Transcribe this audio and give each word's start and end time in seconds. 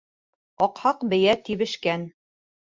Аҡһаҡ 0.67 1.05
бейә 1.13 1.37
тибешкән. 1.51 2.11